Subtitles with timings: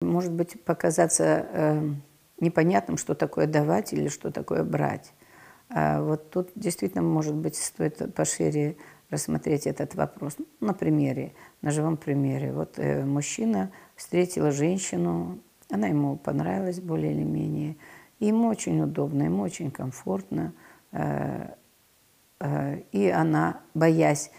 [0.00, 1.90] Может быть, показаться э,
[2.40, 5.12] непонятным, что такое давать или что такое брать.
[5.68, 8.76] А вот тут действительно, может быть, стоит пошире
[9.10, 10.36] рассмотреть этот вопрос.
[10.38, 12.52] Ну, на примере, на живом примере.
[12.52, 15.38] Вот э, мужчина встретила женщину,
[15.70, 17.76] она ему понравилась более или менее,
[18.18, 20.52] и ему очень удобно, ему очень комфортно,
[20.92, 21.48] э,
[22.40, 24.30] э, и она, боясь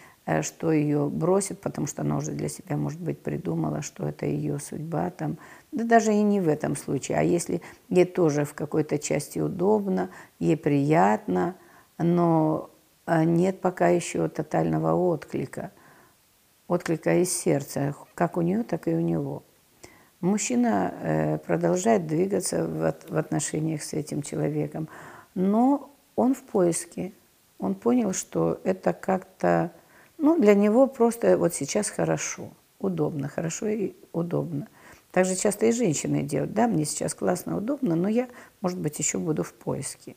[0.41, 4.59] что ее бросит, потому что она уже для себя, может быть, придумала, что это ее
[4.59, 5.37] судьба там.
[5.71, 7.17] Да даже и не в этом случае.
[7.17, 11.55] А если ей тоже в какой-то части удобно, ей приятно,
[11.97, 12.69] но
[13.07, 15.71] э, нет пока еще тотального отклика,
[16.67, 19.43] отклика из сердца, как у нее, так и у него.
[20.21, 24.87] Мужчина э, продолжает двигаться в отношениях с этим человеком,
[25.33, 27.13] но он в поиске.
[27.57, 29.71] Он понял, что это как-то
[30.21, 34.67] ну, для него просто вот сейчас хорошо, удобно, хорошо и удобно.
[35.11, 36.53] Так же часто и женщины делают.
[36.53, 38.29] Да, мне сейчас классно, удобно, но я,
[38.61, 40.15] может быть, еще буду в поиске.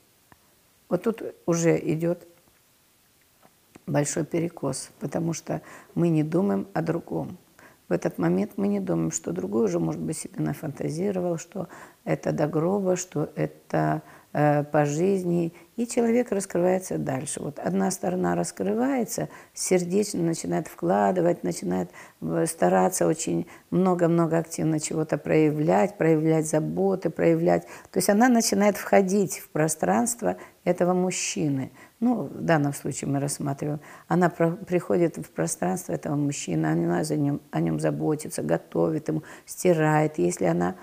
[0.91, 2.29] Вот тут уже идет
[3.87, 5.63] большой перекос, потому что
[5.95, 7.39] мы не думаем о другом.
[7.89, 11.69] В этот момент мы не думаем, что другой уже, может быть, себе нафантазировал, что
[12.05, 14.03] это до гроба, что это
[14.37, 17.41] Э, по жизни, и человек раскрывается дальше.
[17.41, 25.97] Вот одна сторона раскрывается, сердечно начинает вкладывать, начинает э, стараться очень много-много активно чего-то проявлять,
[25.97, 27.69] проявлять заботы, проявлять.
[27.93, 31.71] То есть она начинает входить в пространство этого мужчины.
[32.01, 33.79] Ну, в данном случае мы рассматриваем.
[34.09, 39.23] Она про, приходит в пространство этого мужчины, она за ним, о нем заботится, готовит ему,
[39.47, 40.19] стирает.
[40.19, 40.75] Если она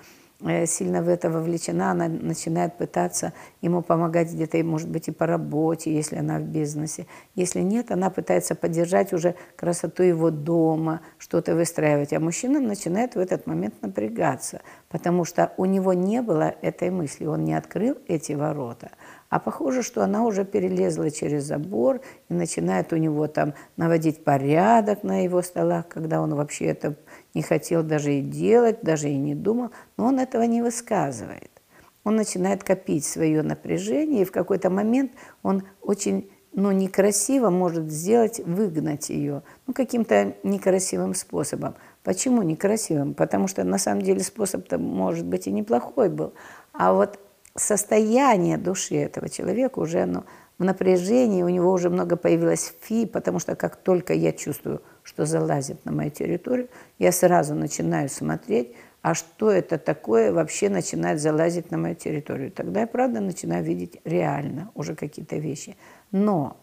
[0.66, 5.94] сильно в это вовлечена, она начинает пытаться ему помогать где-то, может быть, и по работе,
[5.94, 7.06] если она в бизнесе.
[7.34, 12.12] Если нет, она пытается поддержать уже красоту его дома, что-то выстраивать.
[12.12, 17.26] А мужчина начинает в этот момент напрягаться, потому что у него не было этой мысли,
[17.26, 18.90] он не открыл эти ворота.
[19.32, 25.04] А похоже, что она уже перелезла через забор и начинает у него там наводить порядок
[25.04, 26.96] на его столах, когда он вообще это
[27.32, 31.50] не хотел даже и делать, даже и не думал, но он этого не высказывает.
[32.04, 35.12] Он начинает копить свое напряжение, и в какой-то момент
[35.42, 41.76] он очень ну, некрасиво может сделать, выгнать ее, ну, каким-то некрасивым способом.
[42.04, 43.14] Почему некрасивым?
[43.14, 46.34] Потому что на самом деле способ-то, может быть, и неплохой был.
[46.74, 47.18] А вот
[47.54, 50.24] состояние души этого человека уже оно
[50.58, 55.26] в напряжении, у него уже много появилось фи, потому что как только я чувствую, что
[55.26, 56.68] залазит на мою территорию,
[56.98, 62.52] я сразу начинаю смотреть, а что это такое вообще начинает залазить на мою территорию.
[62.52, 65.76] Тогда я, правда, начинаю видеть реально уже какие-то вещи.
[66.12, 66.56] Но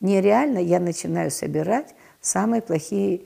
[0.00, 3.22] нереально я начинаю собирать самые плохие,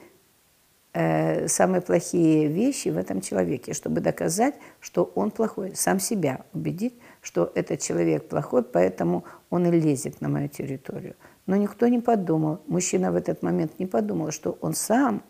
[0.96, 6.94] э, самые плохие вещи в этом человеке, чтобы доказать, что он плохой, сам себя убедить,
[7.20, 11.14] что этот человек плохой, поэтому он и лезет на мою территорию.
[11.46, 15.22] Но никто не подумал, мужчина в этот момент не подумал, что он сам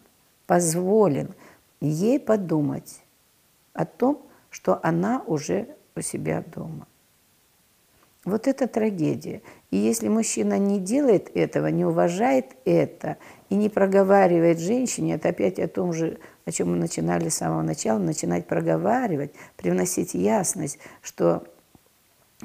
[0.47, 1.28] позволил
[1.81, 3.03] ей подумать
[3.72, 5.66] о том, что она уже
[5.97, 6.87] у себя дома.
[8.26, 9.41] Вот это трагедия.
[9.70, 15.60] И если мужчина не делает этого, не уважает это и не проговаривает женщине, это опять
[15.60, 21.44] о том же, о чем мы начинали с самого начала, начинать проговаривать, привносить ясность, что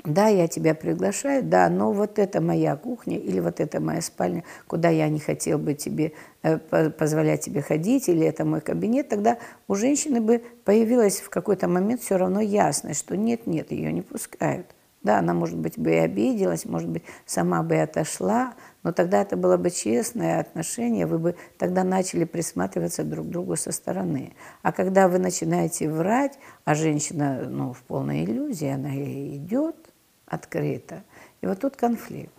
[0.05, 4.43] да, я тебя приглашаю, да, но вот это моя кухня или вот это моя спальня,
[4.67, 9.39] куда я не хотел бы тебе э, позволять тебе ходить, или это мой кабинет, тогда
[9.67, 14.03] у женщины бы появилась в какой-то момент все равно ясность, что нет, нет, ее не
[14.03, 14.67] пускают.
[15.03, 18.53] Да, она, может быть, бы и обиделась, может быть, сама бы и отошла,
[18.83, 23.55] но тогда это было бы честное отношение, вы бы тогда начали присматриваться друг к другу
[23.55, 24.33] со стороны.
[24.61, 29.75] А когда вы начинаете врать, а женщина ну, в полной иллюзии, она идет
[30.27, 31.03] открыто,
[31.41, 32.33] и вот тут конфликт.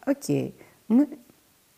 [0.00, 0.56] Окей,
[0.88, 1.08] мы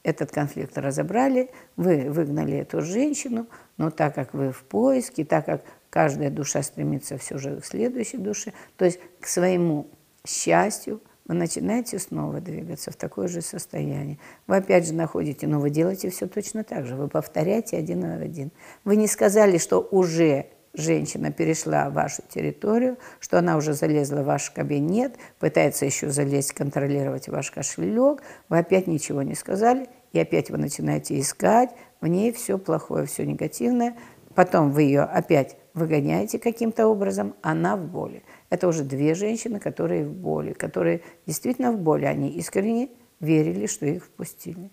[0.04, 3.46] этот конфликт разобрали, вы выгнали эту женщину,
[3.76, 8.19] но так как вы в поиске, так как каждая душа стремится все же к следующей
[8.19, 9.87] душе, то есть к своему
[10.26, 14.19] счастью, вы начинаете снова двигаться в такое же состояние.
[14.47, 16.97] Вы опять же находите, но вы делаете все точно так же.
[16.97, 18.50] Вы повторяете один в один.
[18.85, 24.50] Вы не сказали, что уже женщина перешла вашу территорию, что она уже залезла в ваш
[24.50, 28.23] кабинет, пытается еще залезть, контролировать ваш кошелек.
[28.49, 31.71] Вы опять ничего не сказали, и опять вы начинаете искать.
[32.00, 33.97] В ней все плохое, все негативное.
[34.35, 38.23] Потом вы ее опять выгоняете каким-то образом, она в боли.
[38.49, 42.05] Это уже две женщины, которые в боли, которые действительно в боли.
[42.05, 42.91] Они искренне
[43.21, 44.71] верили, что их впустили.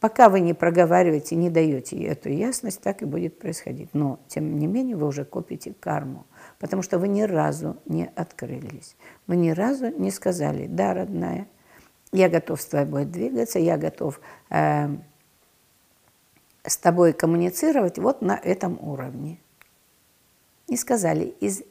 [0.00, 3.90] Пока вы не проговариваете, не даете эту ясность, так и будет происходить.
[3.92, 6.26] Но, тем не менее, вы уже копите карму,
[6.58, 8.96] потому что вы ни разу не открылись.
[9.28, 11.46] Вы ни разу не сказали, да, родная,
[12.10, 14.88] я готов с тобой двигаться, я готов э,
[16.64, 19.38] с тобой коммуницировать вот на этом уровне.
[20.68, 21.62] Не сказали, из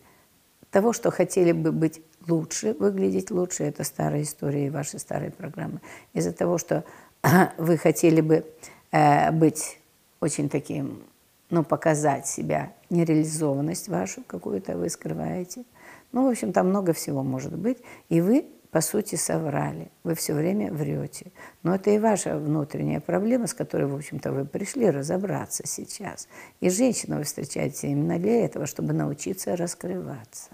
[0.70, 5.80] того, что хотели бы быть лучше, выглядеть лучше, это старая история и ваши старые программы,
[6.14, 6.84] из-за того, что
[7.58, 8.46] вы хотели бы
[8.92, 9.80] э, быть
[10.20, 11.04] очень таким,
[11.50, 15.64] ну, показать себя, нереализованность вашу какую-то вы скрываете.
[16.12, 17.78] Ну, в общем, там много всего может быть.
[18.10, 19.92] И вы, по сути, соврали.
[20.04, 21.34] Вы все время врете.
[21.62, 26.30] Но это и ваша внутренняя проблема, с которой, в общем-то, вы пришли разобраться сейчас.
[26.62, 30.52] И женщину вы встречаете именно для этого, чтобы научиться раскрываться.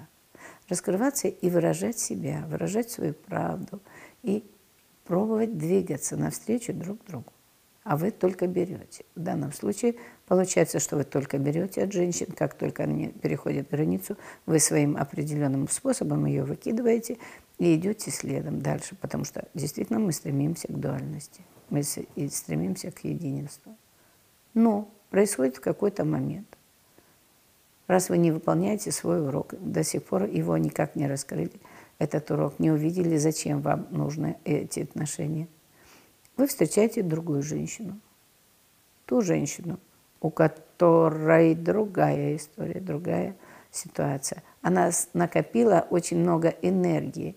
[0.67, 3.81] Раскрываться и выражать себя, выражать свою правду.
[4.23, 4.43] И
[5.05, 7.31] пробовать двигаться навстречу друг другу.
[7.83, 9.05] А вы только берете.
[9.15, 14.17] В данном случае получается, что вы только берете от женщин, как только они переходят границу,
[14.45, 17.17] вы своим определенным способом ее выкидываете
[17.57, 23.75] и идете следом дальше, потому что действительно мы стремимся к дуальности, мы стремимся к единству.
[24.53, 26.47] Но происходит в какой-то момент.
[27.87, 31.53] Раз вы не выполняете свой урок, до сих пор его никак не раскрыли–
[31.99, 35.47] этот урок, не увидели, зачем вам нужны эти отношения,
[36.35, 37.99] вы встречаете другую женщину.
[39.05, 39.79] Ту женщину,
[40.21, 43.35] у которой другая история, другая
[43.71, 44.43] ситуация.
[44.61, 47.35] Она накопила очень много энергии.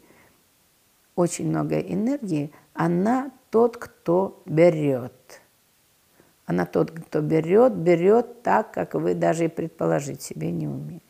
[1.17, 2.53] Очень много энергии.
[2.75, 5.41] Она тот, кто берет.
[6.47, 11.05] Она тот, кто берет, берет так, как вы даже и предположить себе не умеете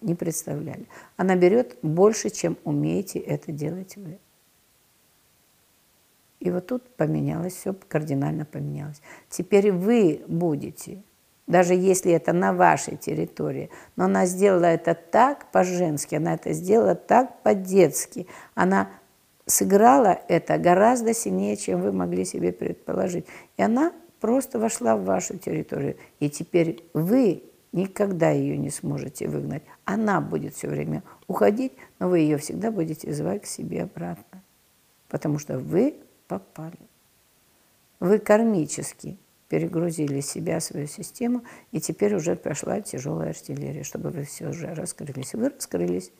[0.00, 0.86] не представляли.
[1.16, 4.18] Она берет больше, чем умеете это делать вы.
[6.40, 9.02] И вот тут поменялось, все кардинально поменялось.
[9.28, 11.02] Теперь вы будете,
[11.46, 16.94] даже если это на вашей территории, но она сделала это так по-женски, она это сделала
[16.94, 18.88] так по-детски, она
[19.50, 23.26] сыграла это гораздо сильнее, чем вы могли себе предположить.
[23.56, 25.96] И она просто вошла в вашу территорию.
[26.20, 27.42] И теперь вы
[27.72, 29.62] никогда ее не сможете выгнать.
[29.84, 34.42] Она будет все время уходить, но вы ее всегда будете звать к себе обратно,
[35.08, 35.94] потому что вы
[36.26, 36.78] попали.
[38.00, 39.18] Вы кармически
[39.48, 41.42] перегрузили себя, свою систему,
[41.72, 45.34] и теперь уже прошла тяжелая артиллерия, чтобы вы все уже раскрылись.
[45.34, 46.12] Вы раскрылись,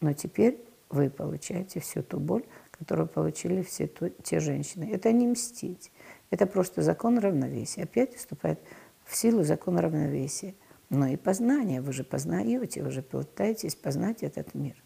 [0.00, 0.58] но теперь
[0.92, 4.88] вы получаете всю ту боль, которую получили все ту, те женщины.
[4.92, 5.90] Это не мстить,
[6.30, 7.82] это просто закон равновесия.
[7.82, 8.60] Опять вступает
[9.04, 10.54] в силу закон равновесия
[10.92, 11.80] но и познание.
[11.80, 14.76] Вы же познаете, вы же пытаетесь познать этот мир.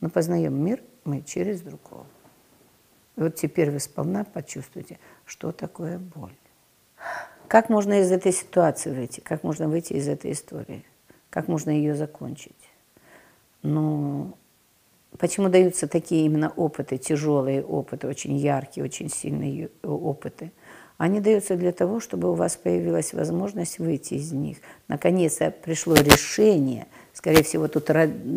[0.00, 2.06] Но познаем мир мы через другого.
[3.16, 6.36] И вот теперь вы сполна почувствуете, что такое боль.
[7.48, 9.18] Как можно из этой ситуации выйти?
[9.18, 10.84] Как можно выйти из этой истории?
[11.28, 12.70] Как можно ее закончить?
[13.62, 14.36] Ну,
[15.16, 20.52] почему даются такие именно опыты, тяжелые опыты, очень яркие, очень сильные опыты?
[20.98, 24.58] Они даются для того, чтобы у вас появилась возможность выйти из них.
[24.88, 26.88] Наконец-то пришло решение.
[27.12, 27.88] Скорее всего, тут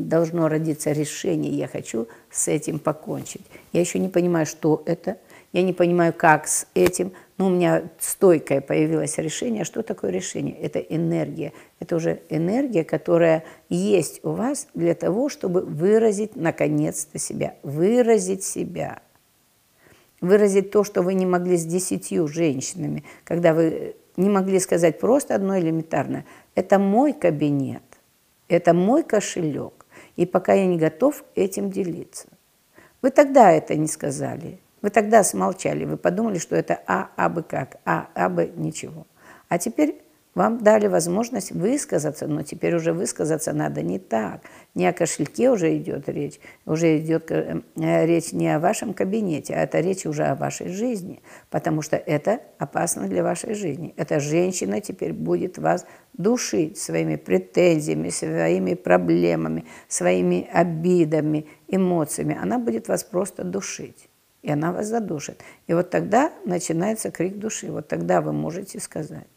[0.08, 1.52] должно родиться решение.
[1.52, 3.42] Я хочу с этим покончить.
[3.74, 5.18] Я еще не понимаю, что это.
[5.54, 7.12] Я не понимаю, как с этим.
[7.38, 9.64] Но у меня стойкое появилось решение.
[9.64, 10.56] Что такое решение?
[10.56, 11.54] Это энергия.
[11.80, 17.56] Это уже энергия, которая есть у вас для того, чтобы выразить наконец-то себя.
[17.64, 19.02] Выразить себя
[20.22, 25.36] выразить то, что вы не могли с десятью женщинами, когда вы не могли сказать просто
[25.36, 26.26] одно элементарное.
[26.56, 27.84] Это мой кабинет,
[28.48, 29.86] это мой кошелек,
[30.16, 32.28] и пока я не готов этим делиться.
[33.02, 37.44] Вы тогда это не сказали, вы тогда смолчали, вы подумали, что это а, а бы
[37.44, 39.06] как, а, а бы ничего.
[39.50, 40.02] А теперь
[40.34, 44.42] вам дали возможность высказаться, но теперь уже высказаться надо не так.
[44.76, 49.64] Не о кошельке уже идет речь, уже идет э, речь не о вашем кабинете, а
[49.64, 53.94] это речь уже о вашей жизни, потому что это опасно для вашей жизни.
[53.98, 62.38] Эта женщина теперь будет вас душить своими претензиями, своими проблемами, своими обидами, эмоциями.
[62.42, 64.08] Она будет вас просто душить.
[64.42, 65.44] И она вас задушит.
[65.68, 67.72] И вот тогда начинается крик души.
[67.72, 69.28] Вот тогда вы можете сказать.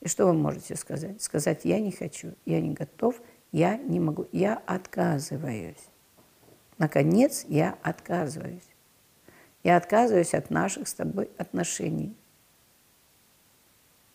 [0.00, 1.20] И что вы можете сказать?
[1.22, 3.20] Сказать, я не хочу, я не готов,
[3.52, 5.88] я не могу, я отказываюсь.
[6.78, 8.62] Наконец, я отказываюсь.
[9.62, 12.16] Я отказываюсь от наших с тобой отношений.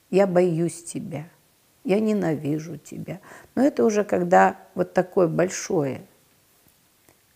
[0.09, 1.27] Я боюсь тебя,
[1.83, 3.19] я ненавижу тебя.
[3.53, 6.01] Но это уже когда вот такое большое.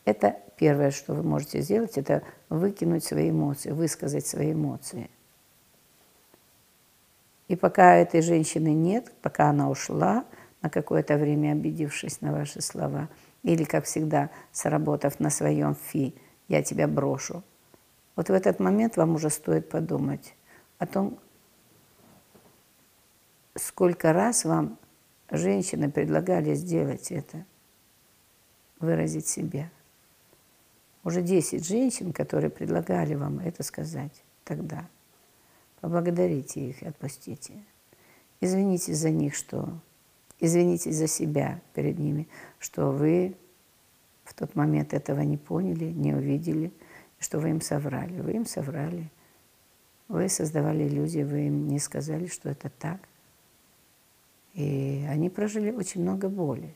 [0.06, 5.10] Это первое, что вы можете сделать, это выкинуть свои эмоции, высказать свои эмоции–
[7.50, 10.24] И пока этой женщины нет, пока она ушла,
[10.62, 13.10] на какое-то время обидевшись на ваши слова,
[13.44, 16.14] или, как всегда, сработав на своем фи,
[16.48, 17.44] я тебя брошу,
[18.16, 20.36] вот в этот момент вам уже стоит подумать
[20.78, 21.18] о том,
[23.56, 24.78] сколько раз вам
[25.32, 27.46] женщины предлагали сделать это,
[28.80, 29.72] выразить себя.
[31.04, 34.88] Уже 10 женщин, которые предлагали вам это сказать тогда.
[35.82, 37.54] Поблагодарите их и отпустите.
[38.42, 39.80] Извинитесь за них, что...
[40.42, 42.30] Извинитесь за себя перед ними,
[42.60, 43.36] что вы
[44.24, 46.72] в тот момент этого не поняли, не увидели,
[47.20, 48.22] что вы им соврали.
[48.22, 49.10] Вы им соврали.
[50.08, 53.02] Вы создавали иллюзии, вы им не сказали, что это так.
[54.54, 56.74] И они прожили очень много боли.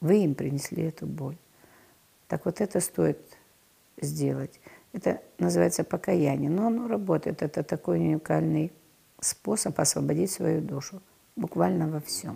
[0.00, 1.36] Вы им принесли эту боль.
[2.30, 3.18] Так вот это стоит
[4.00, 4.60] сделать.
[4.92, 7.42] Это называется покаяние, но оно работает.
[7.42, 8.70] Это такой уникальный
[9.20, 11.02] способ освободить свою душу
[11.34, 12.28] буквально во всем.